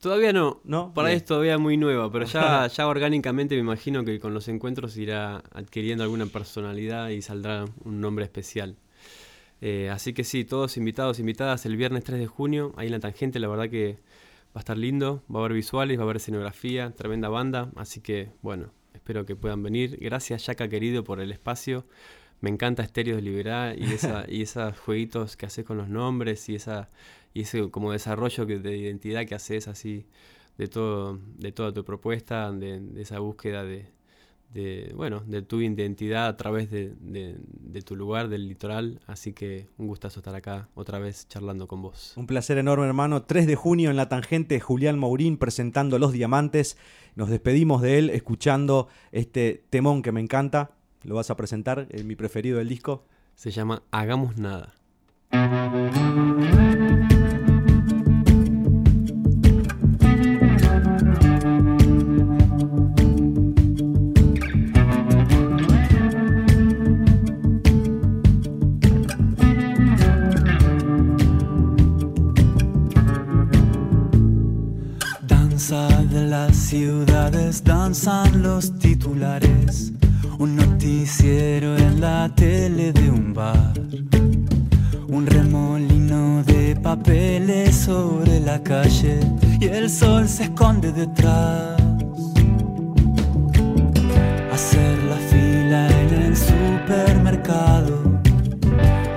[0.00, 0.94] Todavía no, ¿No?
[0.94, 4.96] Para es todavía muy nueva, pero ya, ya orgánicamente me imagino que con los encuentros
[4.96, 8.76] irá adquiriendo alguna personalidad y saldrá un nombre especial.
[9.60, 13.00] Eh, así que sí, todos invitados, invitadas el viernes 3 de junio, ahí en la
[13.00, 13.98] tangente, la verdad que
[14.48, 18.00] va a estar lindo, va a haber visuales, va a haber escenografía, tremenda banda, así
[18.00, 19.98] que bueno, espero que puedan venir.
[20.00, 21.86] Gracias Yaka querido por el espacio,
[22.40, 26.48] me encanta Estéreo de Liberá y, esa, y esos jueguitos que haces con los nombres
[26.48, 26.90] y esa
[27.32, 30.06] y ese como desarrollo que, de identidad que haces así
[30.58, 33.86] de todo de toda tu propuesta de, de esa búsqueda de,
[34.52, 39.32] de, bueno de tu identidad a través de, de- de tu lugar del litoral así
[39.32, 43.22] que un gustazo estar acá otra vez charlando con vos Un placer enorme, hermano.
[43.22, 46.76] 3 de junio en La Tangente, Julián Mourín presentando Los Diamantes.
[47.14, 50.72] Nos despedimos de él escuchando este temón que me encanta.
[51.02, 53.04] Lo vas a presentar, eh, mi preferido del disco.
[53.36, 54.74] se llama Hagamos Nada
[76.70, 79.90] ciudades, danzan los titulares.
[80.38, 83.72] Un noticiero en la tele de un bar.
[85.08, 89.18] Un remolino de papeles sobre la calle
[89.60, 91.76] y el sol se esconde detrás.
[94.52, 98.20] Hacer la fila en el supermercado.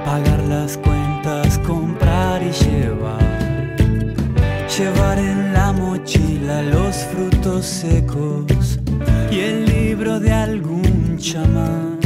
[0.04, 3.78] Pagar las cuentas, comprar y llevar.
[4.76, 5.20] Llevar
[6.04, 8.78] mochila los frutos secos
[9.32, 11.98] y el libro de algún chamán.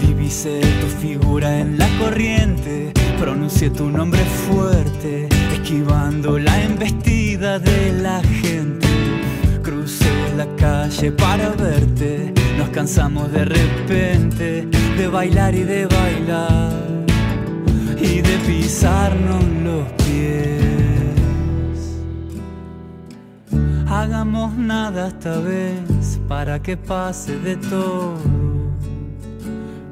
[0.00, 8.20] Divisé tu figura en la corriente, pronuncié tu nombre fuerte, esquivando la embestida de la
[8.42, 8.88] gente.
[9.62, 14.66] Crucé la calle para verte, nos cansamos de repente
[14.98, 16.72] de bailar y de bailar
[18.00, 20.85] y de pisarnos los pies.
[23.88, 28.18] Hagamos nada esta vez para que pase de todo.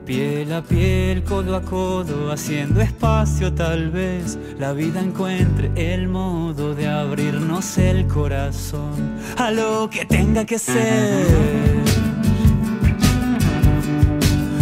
[0.05, 6.75] Piel a piel, codo a codo, haciendo espacio tal vez la vida encuentre el modo
[6.75, 11.27] de abrirnos el corazón a lo que tenga que ser.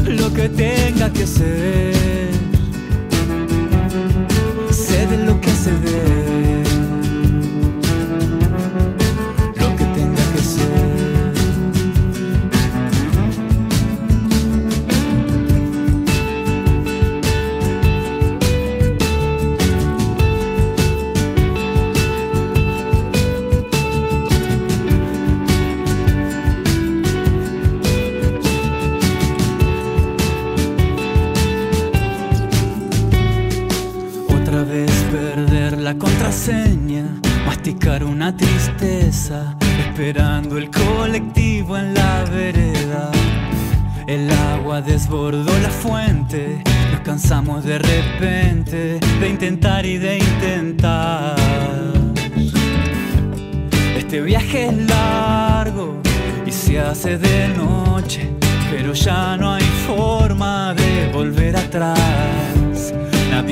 [0.06, 2.30] Lo que tenga que ser.
[4.70, 6.31] Sé de lo que se ve.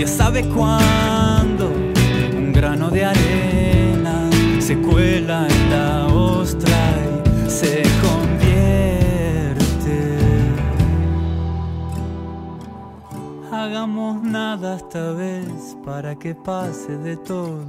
[0.01, 6.97] Nadie sabe cuándo un grano de arena se cuela en la ostra
[7.47, 9.59] y se convierte.
[13.53, 17.67] Hagamos nada esta vez para que pase de todo.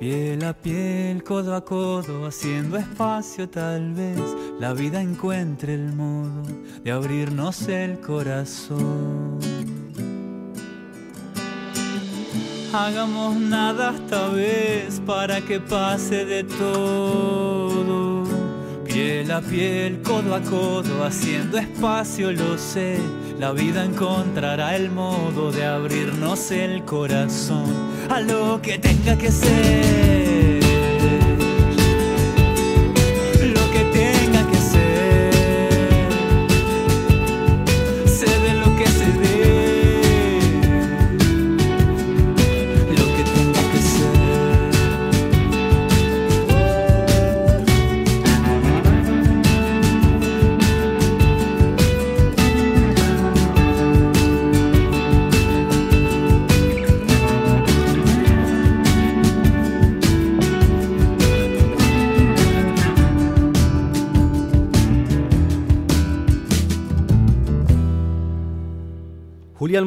[0.00, 4.18] Piel a piel, codo a codo, haciendo espacio tal vez
[4.58, 6.42] la vida encuentre el modo
[6.82, 9.61] de abrirnos el corazón.
[12.74, 18.24] Hagamos nada esta vez para que pase de todo.
[18.86, 22.96] Piel a piel, codo a codo, haciendo espacio, lo sé.
[23.38, 27.66] La vida encontrará el modo de abrirnos el corazón
[28.08, 30.61] a lo que tenga que ser.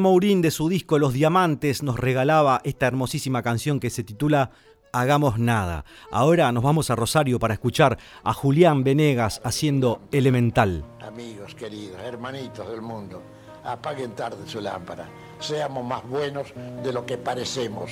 [0.06, 4.52] Mourín de su disco Los Diamantes nos regalaba esta hermosísima canción que se titula
[4.92, 5.84] Hagamos Nada.
[6.12, 10.84] Ahora nos vamos a Rosario para escuchar a Julián Venegas haciendo Elemental.
[11.00, 13.20] Amigos queridos, hermanitos del mundo,
[13.64, 15.08] apaguen tarde su lámpara.
[15.40, 16.54] Seamos más buenos
[16.84, 17.90] de lo que parecemos.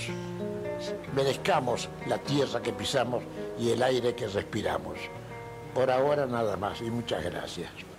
[1.17, 3.25] Merezcamos la tierra que pisamos
[3.59, 5.01] y el aire que respiramos.
[5.75, 7.94] Por ahora nada más y muchas gracias.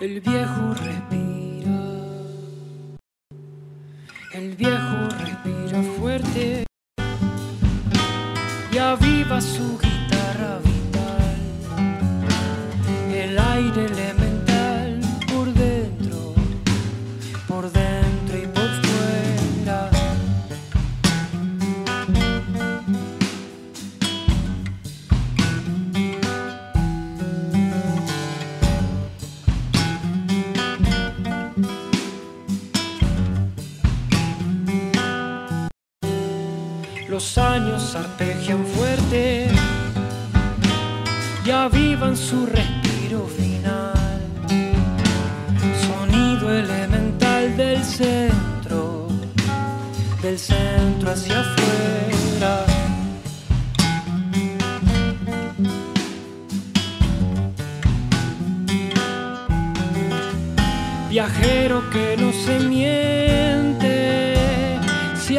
[0.00, 1.27] El viejo respira.
[37.08, 39.48] Los años arpegian fuerte
[41.42, 43.94] y avivan su respiro final.
[45.86, 49.08] Sonido elemental del centro,
[50.20, 52.66] del centro hacia afuera.
[61.08, 63.27] Viajero que no se se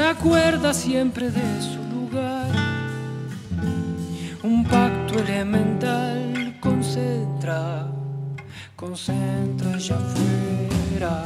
[0.09, 2.49] acuerda siempre de su lugar.
[4.43, 7.87] Un pacto elemental concentra,
[8.75, 11.23] concentra allá afuera.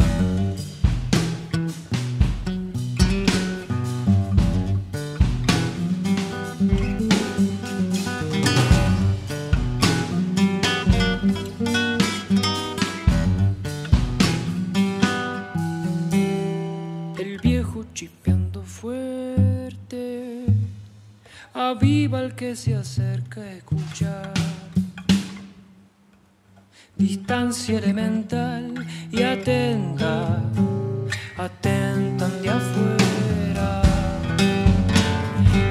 [21.73, 24.31] Aviva al que se acerca a escuchar.
[26.95, 30.43] Distancia elemental y atenta,
[31.35, 33.81] atentan de afuera.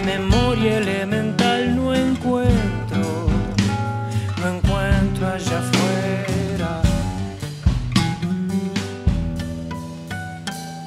[0.04, 3.28] Memoria elemental no encuentro,
[4.40, 6.82] no encuentro allá afuera.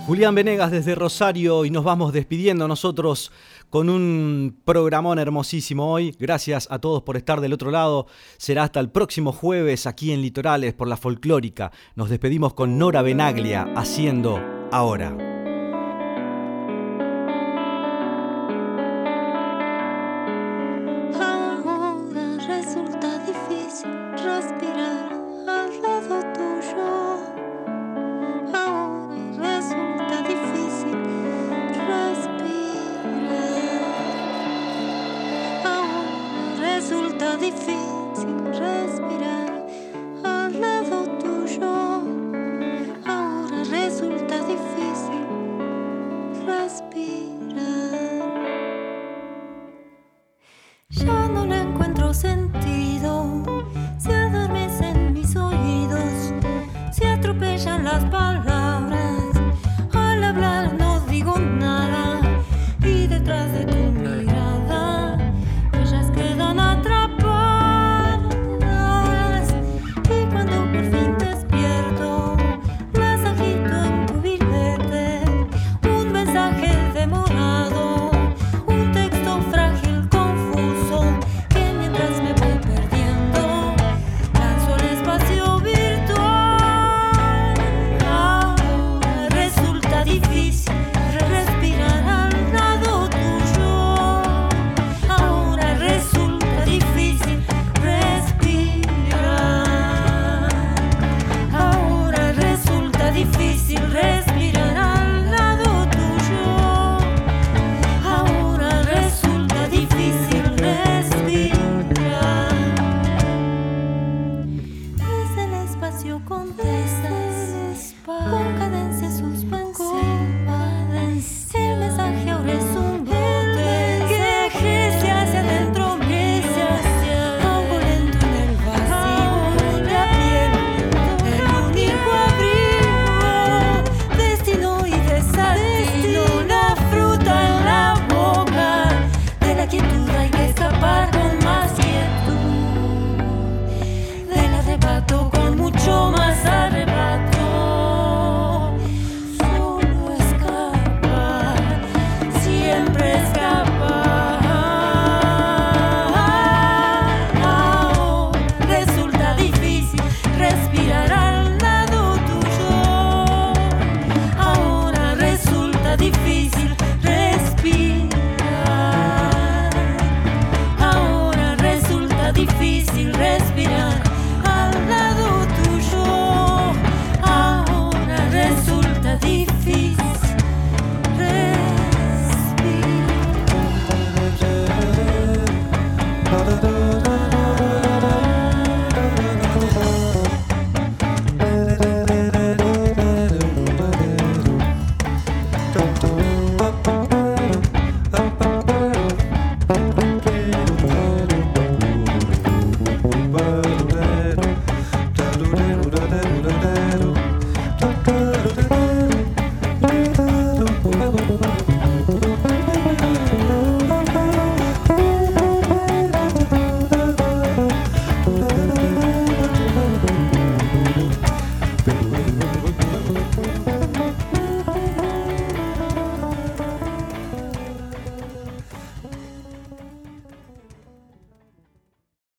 [0.06, 3.32] Julián Venegas desde Rosario y nos vamos despidiendo nosotros
[3.70, 6.16] con un programón hermosísimo hoy.
[6.20, 8.08] Gracias a todos por estar del otro lado.
[8.38, 11.72] Será hasta el próximo jueves aquí en Litorales por la Folclórica.
[11.96, 14.40] Nos despedimos con Nora Benaglia haciendo
[14.72, 15.16] ahora.
[21.20, 24.75] Ahora resulta difícil respirar